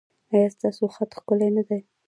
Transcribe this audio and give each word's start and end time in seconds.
ایا 0.33 0.47
ستاسو 0.55 0.85
خط 0.95 1.11
ښکلی 1.17 1.49
نه 1.57 1.63
دی؟ 1.67 1.79